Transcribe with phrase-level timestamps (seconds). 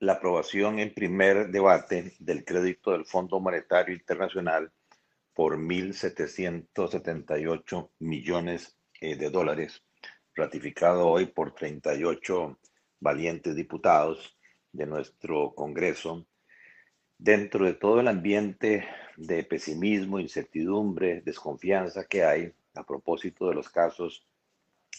[0.00, 4.72] la aprobación en primer debate del crédito del Fondo Monetario Internacional
[5.32, 9.82] por 1.778 millones eh, de dólares,
[10.34, 12.58] ratificado hoy por 38
[13.00, 14.36] valientes diputados
[14.72, 16.26] de nuestro Congreso,
[17.18, 23.68] dentro de todo el ambiente de pesimismo, incertidumbre, desconfianza que hay a propósito de los
[23.68, 24.26] casos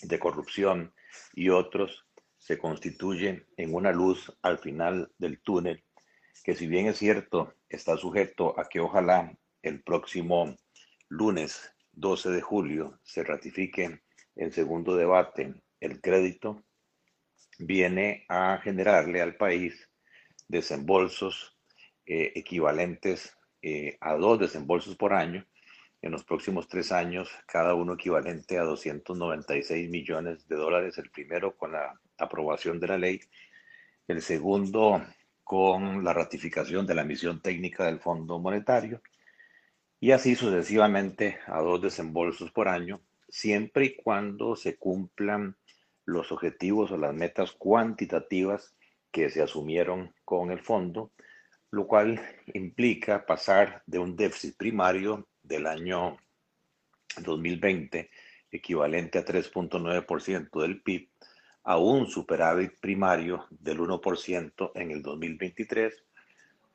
[0.02, 0.93] de corrupción
[1.34, 2.05] y otros,
[2.46, 5.84] se constituye en una luz al final del túnel,
[6.44, 10.55] que si bien es cierto, está sujeto a que ojalá el próximo
[11.09, 14.04] lunes 12 de julio se ratifique
[14.35, 16.63] en segundo debate el crédito,
[17.58, 19.90] viene a generarle al país
[20.48, 21.57] desembolsos
[22.05, 25.48] eh, equivalentes eh, a dos desembolsos por año.
[26.04, 31.57] En los próximos tres años, cada uno equivalente a 296 millones de dólares, el primero
[31.57, 33.22] con la aprobación de la ley,
[34.08, 35.05] el segundo
[35.44, 39.02] con la ratificación de la misión técnica del Fondo Monetario,
[39.99, 45.55] y así sucesivamente a dos desembolsos por año, siempre y cuando se cumplan
[46.05, 48.76] los objetivos o las metas cuantitativas
[49.12, 51.12] que se asumieron con el fondo,
[51.72, 52.22] lo cual
[52.54, 56.18] implica pasar de un déficit primario del año
[57.22, 58.10] 2020,
[58.52, 61.10] equivalente a 3.9% del PIB,
[61.66, 65.94] a un superávit primario del 1% en el 2023,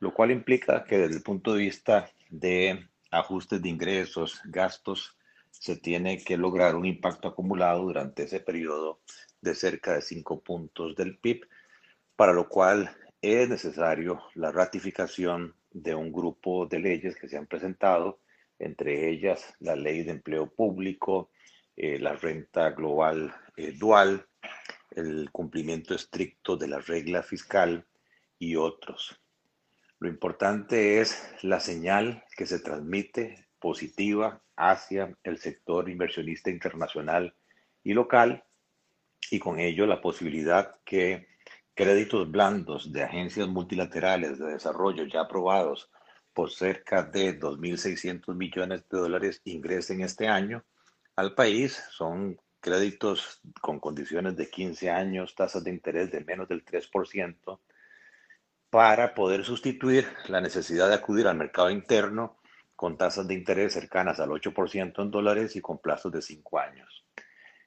[0.01, 5.17] lo cual implica que desde el punto de vista de ajustes de ingresos, gastos,
[5.51, 9.01] se tiene que lograr un impacto acumulado durante ese periodo
[9.41, 11.47] de cerca de 5 puntos del PIB,
[12.17, 12.91] para lo cual
[13.23, 18.21] es necesario la ratificación de un grupo de leyes que se han presentado
[18.61, 21.31] entre ellas la ley de empleo público,
[21.77, 24.27] eh, la renta global eh, dual,
[24.91, 27.87] el cumplimiento estricto de la regla fiscal
[28.39, 29.21] y otros.
[29.99, 37.35] Lo importante es la señal que se transmite positiva hacia el sector inversionista internacional
[37.85, 38.45] y local
[39.31, 41.29] y con ello la posibilidad que
[41.75, 45.91] créditos blandos de agencias multilaterales de desarrollo ya aprobados
[46.33, 50.65] por cerca de 2.600 millones de dólares ingresen este año
[51.17, 51.83] al país.
[51.91, 57.59] Son créditos con condiciones de 15 años, tasas de interés de menos del 3%,
[58.71, 62.39] para poder sustituir la necesidad de acudir al mercado interno
[62.77, 67.05] con tasas de interés cercanas al 8% en dólares y con plazos de 5 años.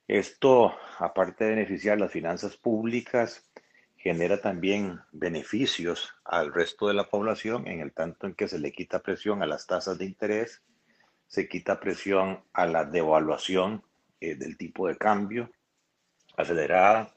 [0.07, 3.49] Esto, aparte de beneficiar las finanzas públicas,
[3.95, 8.73] genera también beneficios al resto de la población en el tanto en que se le
[8.73, 10.61] quita presión a las tasas de interés,
[11.27, 13.83] se quita presión a la devaluación
[14.23, 15.51] eh, del tipo de cambio
[16.37, 17.13] acelerada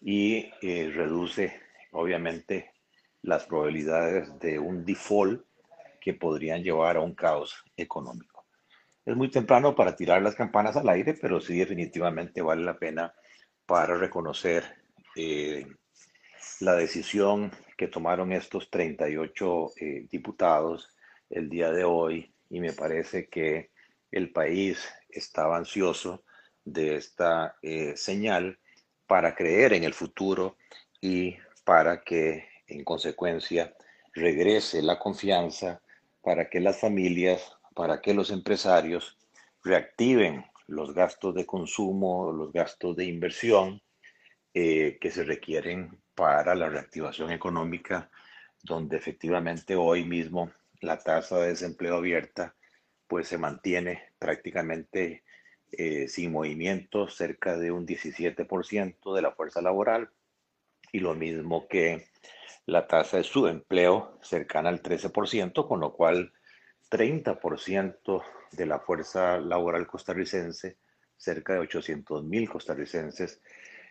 [0.00, 1.54] y eh, reduce
[1.92, 2.72] obviamente
[3.22, 5.44] las probabilidades de un default
[6.00, 8.46] que podrían llevar a un caos económico.
[9.06, 13.14] Es muy temprano para tirar las campanas al aire, pero sí definitivamente vale la pena
[13.64, 14.64] para reconocer
[15.14, 15.64] eh,
[16.58, 20.88] la decisión que tomaron estos 38 eh, diputados
[21.30, 23.70] el día de hoy y me parece que
[24.10, 26.24] el país estaba ansioso
[26.72, 28.58] de esta eh, señal
[29.06, 30.56] para creer en el futuro
[31.00, 33.74] y para que en consecuencia
[34.14, 35.80] regrese la confianza
[36.22, 39.16] para que las familias, para que los empresarios
[39.64, 43.80] reactiven los gastos de consumo, los gastos de inversión
[44.52, 48.10] eh, que se requieren para la reactivación económica,
[48.62, 50.50] donde efectivamente hoy mismo
[50.80, 52.54] la tasa de desempleo abierta
[53.06, 55.24] pues se mantiene prácticamente
[55.72, 60.10] eh, sin movimiento, cerca de un 17% de la fuerza laboral,
[60.92, 62.08] y lo mismo que
[62.66, 66.32] la tasa de subempleo cercana al 13%, con lo cual
[66.90, 70.76] 30% de la fuerza laboral costarricense,
[71.16, 73.40] cerca de 800 mil costarricenses,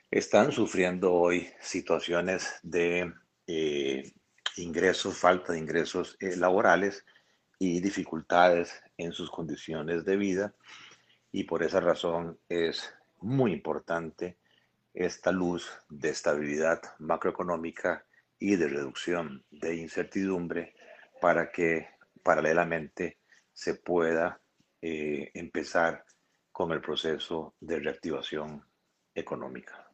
[0.10, 3.14] están sufriendo hoy situaciones de
[3.48, 4.14] eh,
[4.58, 7.06] ingresos, falta de ingresos eh, laborales
[7.60, 10.54] y dificultades en sus condiciones de vida.
[11.38, 14.40] Y por esa razón es muy importante
[14.92, 18.08] esta luz de estabilidad macroeconómica
[18.40, 20.74] y de reducción de incertidumbre
[21.22, 21.90] para que
[22.24, 23.20] paralelamente
[23.54, 24.42] se pueda
[24.82, 26.06] eh, empezar
[26.52, 28.66] con el proceso de reactivación
[29.14, 29.87] económica.